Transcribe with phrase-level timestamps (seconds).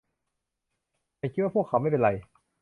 [1.19, 2.09] ฉันคิดว่าพวกเขาไม่เป็นไร